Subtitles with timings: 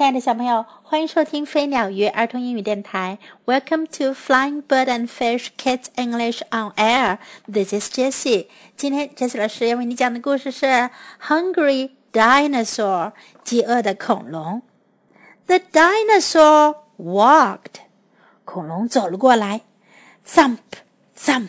[0.00, 3.18] 亲爱的小朋友，欢迎收听飞鸟鱼儿童英语电台。
[3.46, 7.18] Welcome to Flying Bird and Fish Kids English on Air.
[7.50, 8.48] This is Jessie.
[8.76, 10.66] 今天 Jessie 老师要为你讲的故事是《
[11.22, 13.12] Hungry Dinosaur》
[13.42, 14.60] 饥饿的恐龙。
[15.46, 17.80] The dinosaur walked.
[18.44, 19.62] 恐龙走了过来。
[20.26, 20.58] Thump,
[21.18, 21.48] thump.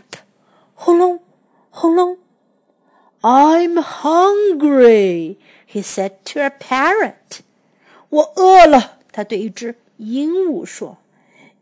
[0.74, 1.20] 轰隆，
[1.70, 2.18] 轰隆。
[3.22, 5.38] I'm hungry,
[5.68, 7.42] he said to a parrot.
[8.13, 10.99] 我饿了，他对一只鹦鹉说。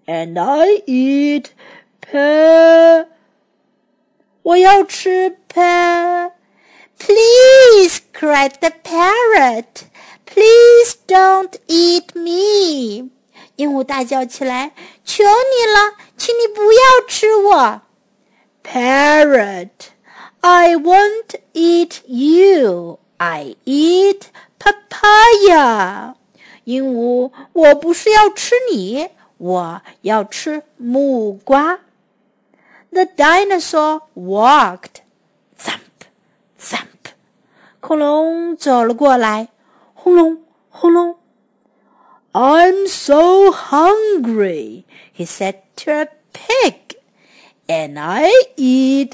[0.07, 1.51] And I eat
[2.05, 3.07] pear.
[4.43, 6.33] 我要吃 pear.
[6.99, 9.85] Please, cried the parrot.
[10.27, 13.11] Please don't eat me.
[13.55, 14.73] 鹦鹉大叫起来
[15.07, 17.83] ：“求你了，请你不要吃我。”
[18.65, 19.71] Parrot,
[20.41, 22.99] I won't eat you.
[23.19, 24.23] I eat
[24.59, 26.15] papaya.
[26.66, 31.80] 鹦鹉，我不是要吃你，我要吃木瓜。
[32.92, 35.02] The dinosaur walked,
[35.58, 36.08] thump,
[36.60, 37.12] thump.
[37.80, 39.50] 恐龙走了过来，
[39.94, 41.18] 轰隆轰隆。
[42.32, 44.84] I'm so hungry,
[45.16, 46.98] he said to a pig,
[47.68, 49.14] and I eat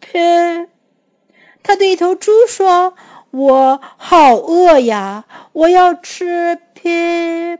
[0.00, 0.68] pig.
[1.62, 2.94] 他对一头猪说：“
[3.31, 7.59] 我好饿呀，我要吃 pig.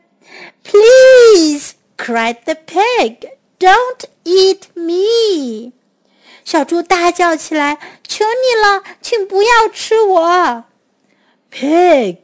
[0.64, 5.74] Please, cried the pig, don't eat me.
[6.44, 10.64] 小猪大叫起来：“求你了，请不要吃我。”
[11.52, 12.18] Pig,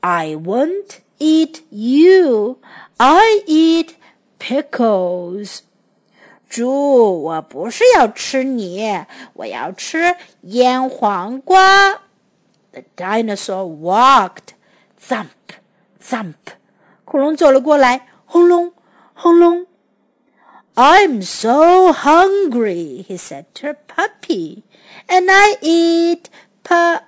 [0.00, 2.58] I won't eat you.
[2.96, 3.90] I eat
[4.38, 5.58] pickles.
[6.48, 12.00] 猪，我不是要吃你，我要吃腌黄瓜。
[12.75, 14.55] The dinosaur walked,
[14.99, 15.55] thump,
[16.01, 16.35] thump.
[17.03, 18.73] 恐龙走了过来，轰隆，
[19.13, 19.67] 轰隆。
[20.75, 24.63] I'm so hungry, he said to a puppy,
[25.07, 26.23] and I eat
[26.63, 27.01] pu.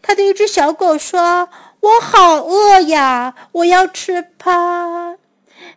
[0.00, 5.18] 他对一只小狗说：“我好饿呀，我要吃 pu。”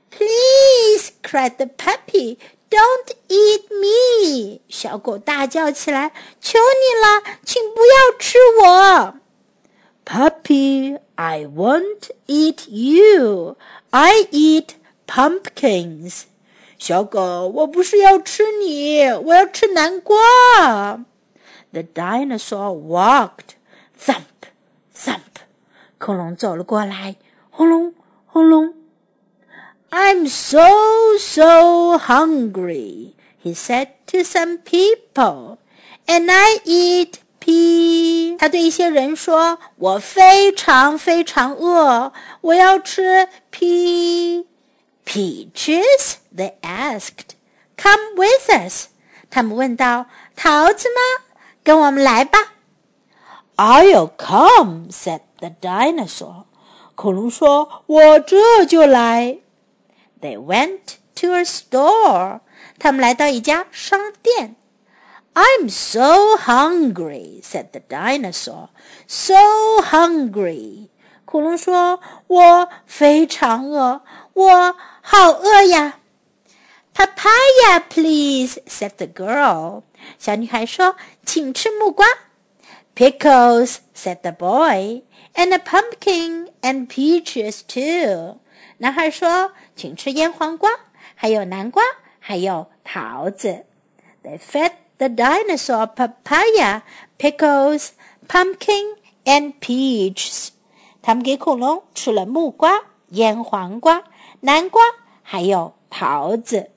[0.09, 2.38] Please, cried the puppy.
[2.72, 4.60] Don't eat me！
[4.71, 6.10] 小狗大叫起来
[6.41, 9.15] ：“求你了，请不要吃我！”
[10.06, 13.59] Puppy, I won't eat you.
[13.91, 14.69] I eat
[15.06, 16.22] pumpkins.
[16.78, 20.16] 小狗，我不是要吃你，我要吃南瓜。
[21.72, 23.56] The dinosaur walked,
[24.00, 24.49] thump,
[24.97, 25.21] thump.
[25.99, 27.16] 恐龙走了过来，
[27.50, 27.94] 轰隆，
[28.25, 28.75] 轰隆。
[30.12, 35.59] I'm so, so hungry, he said to some people,
[36.06, 38.35] and I eat pea.
[38.38, 44.45] 他对一些人说：“我非常非常饿，我要吃 pea。”
[45.06, 46.16] Peaches?
[46.35, 47.35] They asked.
[47.78, 48.88] Come with us.
[49.29, 51.23] 他们问道：“桃子呢？
[51.63, 52.38] 跟我们来吧。”
[53.56, 56.44] I'll come, said the dinosaur.
[56.95, 59.40] 恐龙说：“我这就来。””
[60.22, 62.41] They went to a store.
[62.79, 64.56] 他们来到一家商店。
[65.34, 68.69] I'm so hungry, said the dinosaur.
[69.07, 69.35] So
[69.84, 70.90] hungry.
[71.25, 74.01] 恐龙说：“我非常饿，
[74.34, 76.00] 我好饿呀。”
[76.95, 79.84] Papaya, please, said the girl.
[80.18, 82.07] 小女孩说：“请吃木瓜。”
[82.95, 85.03] Pickles, said the boy,
[85.34, 88.40] and a pumpkin and peaches too.
[88.79, 90.69] 男孩说：“请吃腌黄瓜，
[91.16, 91.84] 还有南瓜，
[92.19, 93.66] 还有桃子。”
[94.23, 96.81] They fed the dinosaur papaya,
[97.18, 97.90] pickles,
[98.28, 100.50] pumpkin, and peaches.
[101.01, 104.03] 他们给恐龙吃了木瓜、腌黄瓜、
[104.41, 104.81] 南瓜，
[105.23, 106.69] 还有桃子。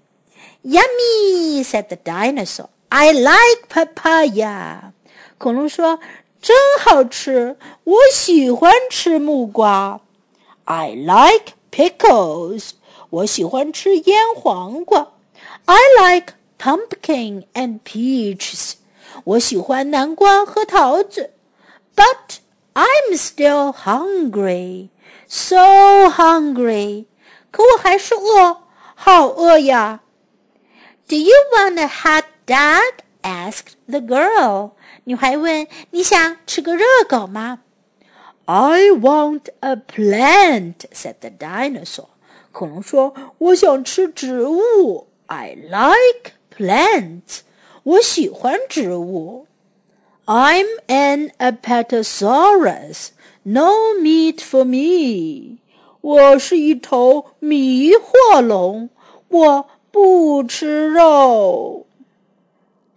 [0.62, 2.68] Yummy, said the dinosaur.
[2.88, 4.92] I like papaya.
[5.38, 6.00] 恐龙说：“
[6.44, 10.00] 真好吃，我喜欢吃木瓜。”
[10.64, 12.70] I like pickles.
[13.10, 15.08] 我喜欢吃腌黄瓜。
[15.64, 18.74] I like pumpkin and peaches.
[19.24, 21.32] 我喜欢南瓜和桃子。
[21.96, 22.38] But
[22.72, 24.88] I'm still hungry,
[25.26, 27.06] so hungry.
[27.50, 28.58] 可我还是饿，
[28.94, 30.00] 好饿呀。
[31.08, 32.92] Do you want a hot dog?
[33.24, 34.72] asked the girl.
[35.04, 37.60] 女孩问：“你想吃个热狗吗？”
[38.46, 42.08] I want a plant," said the dinosaur.
[42.52, 47.40] 恐龙说：“我想吃植物。” I like plants.
[47.84, 49.46] 我喜欢植物。
[50.26, 53.10] I'm an apatosaurus.
[53.44, 55.58] No meat for me.
[56.00, 58.90] 我是一头迷惑龙，
[59.28, 61.86] 我不吃肉。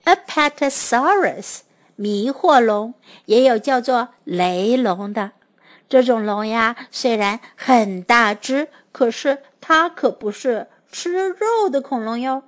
[0.09, 1.59] Apatosaurus，
[1.97, 2.95] 迷惑龙，
[3.27, 5.33] 也有叫做雷龙的。
[5.87, 12.45] 这种龙呀，虽然很大只，可是它可不是吃肉的恐龙哟。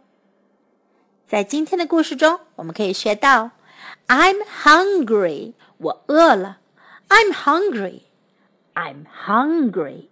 [1.29, 3.51] 在今天的故事中，我们可以学到
[4.09, 6.61] ：I'm hungry，我饿了。
[7.09, 10.07] I'm hungry，I'm hungry。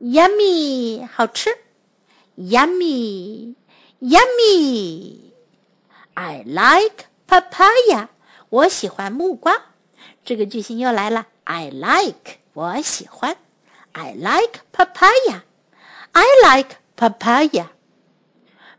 [0.00, 1.06] Yummy.
[1.06, 1.50] 好吃。
[2.36, 3.54] Yummy.
[4.00, 5.32] Yummy.
[6.14, 8.08] I like papaya.
[8.48, 9.52] 我喜欢木瓜。
[10.24, 11.26] 这个句型又来了。
[11.44, 12.38] I like.
[12.52, 13.36] 我喜欢。
[13.92, 15.42] I like papaya.
[16.12, 17.66] I like papaya.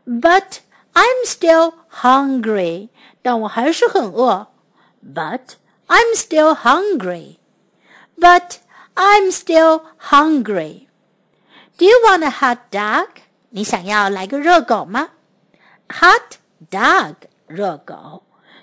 [0.06, 0.60] But
[0.94, 2.88] I'm still hungry，
[3.22, 4.48] 但我还是很饿。
[5.04, 5.56] But
[5.88, 7.38] I'm still hungry.
[8.18, 8.56] But
[8.94, 10.88] I'm still hungry.
[11.76, 13.08] Do you want a hot dog?
[13.50, 15.10] 你想要来个热狗吗？
[15.88, 16.38] Hot
[16.70, 17.14] dog，
[17.46, 18.22] 热狗。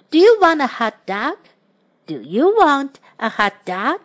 [0.09, 1.37] Do you want a hot dog?
[2.05, 3.99] Do you want a hot dog?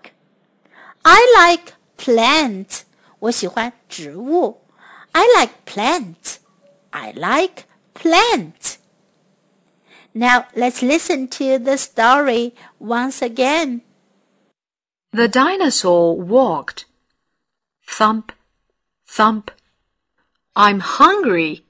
[1.02, 2.82] I like plants.
[3.20, 4.62] 我喜欢植物。
[5.12, 6.36] I like plants.
[6.90, 8.77] I like plant.
[10.13, 13.81] Now let's listen to the story once again.
[15.11, 16.85] The dinosaur walked.
[17.87, 18.31] Thump,
[19.07, 19.51] thump.
[20.55, 21.65] I'm hungry,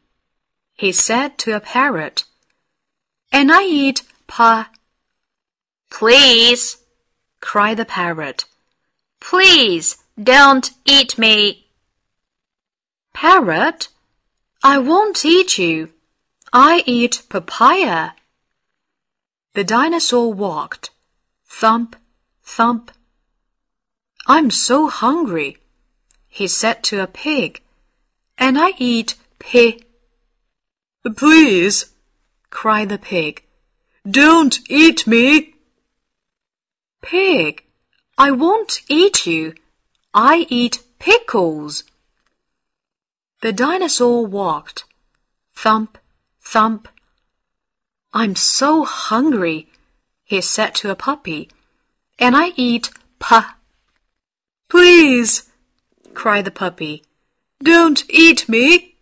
[0.76, 2.26] he said to a parrot.
[3.32, 4.70] And I eat pa.
[5.90, 6.78] Please,
[7.40, 8.46] cried the parrot.
[9.20, 11.68] Please don't eat me.
[13.14, 13.90] Parrot,
[14.64, 15.92] I won't eat you,
[16.56, 18.12] I eat papaya.
[19.54, 20.92] The dinosaur walked.
[21.48, 21.96] Thump,
[22.44, 22.92] thump.
[24.28, 25.58] I'm so hungry,
[26.30, 27.64] he said to a pig.
[28.38, 29.80] And I eat pi.
[31.16, 31.92] Please,
[32.52, 33.44] cried the pig.
[34.08, 35.56] Don't eat me.
[37.02, 37.64] Pig,
[38.16, 39.56] I won't eat you.
[40.14, 41.84] I eat pickles.
[43.42, 44.86] The dinosaur walked.
[45.56, 45.98] Thump,
[46.44, 46.88] thump.
[48.14, 49.70] I'm so hungry,
[50.24, 51.50] he said to a puppy,
[52.20, 53.56] and I eat pa.
[54.70, 55.50] Please,
[56.14, 57.04] cried the puppy,
[57.64, 58.96] don't eat me.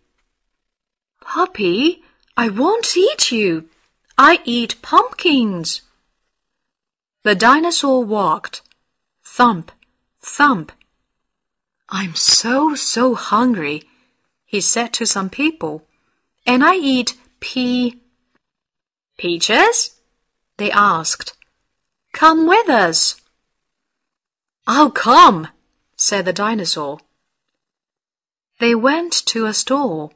[1.20, 2.02] Puppy,
[2.36, 3.68] I won't eat you.
[4.16, 5.82] I eat pumpkins.
[7.24, 8.62] The dinosaur walked.
[9.24, 9.72] Thump,
[10.20, 10.72] thump.
[11.88, 13.82] I'm so, so hungry,
[14.46, 15.86] he said to some people,
[16.46, 18.00] and I eat pea.
[19.18, 20.00] Peaches?
[20.56, 21.36] They asked.
[22.12, 23.20] Come with us.
[24.66, 25.48] I'll come,
[25.96, 27.00] said the dinosaur.
[28.60, 30.10] They went to a store.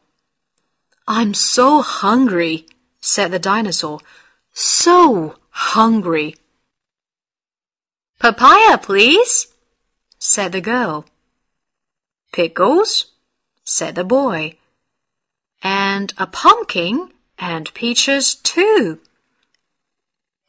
[1.08, 2.66] I'm so hungry,
[3.00, 4.00] said the dinosaur.
[4.52, 6.36] So hungry.
[8.20, 9.48] Papaya, please,
[10.18, 11.06] said the girl.
[12.32, 13.12] Pickles,
[13.64, 14.58] said the boy.
[15.62, 19.00] And a pumpkin and peaches too.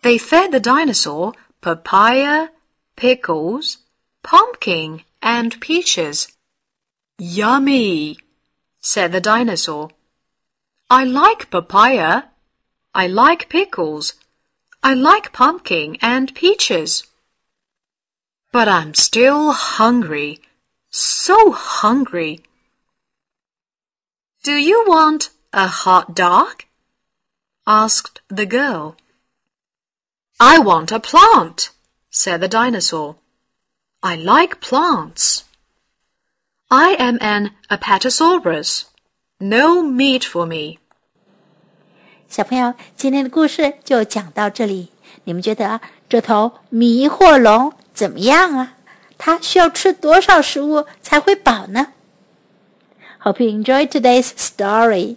[0.01, 2.49] They fed the dinosaur papaya,
[2.95, 3.77] pickles,
[4.23, 6.31] pumpkin, and peaches.
[7.17, 8.17] Yummy,
[8.79, 9.89] said the dinosaur.
[10.89, 12.23] I like papaya.
[12.93, 14.13] I like pickles.
[14.81, 17.03] I like pumpkin and peaches.
[18.51, 20.39] But I'm still hungry.
[20.89, 22.39] So hungry.
[24.43, 26.63] Do you want a hot dog?
[27.66, 28.96] asked the girl.
[30.38, 31.70] I want a plant,
[32.10, 33.16] said the dinosaur.
[34.00, 35.44] I like plants.
[36.68, 38.84] I am an Apatosaurus.
[39.38, 40.78] No meat for me.
[42.28, 44.90] 小朋友，今天的故事就讲到这里。
[45.24, 48.76] 你们觉得这头迷惑龙怎么样啊？
[49.18, 51.92] 它需要吃多少食物才会饱呢？
[53.22, 55.16] Hope you enjoyed today's story.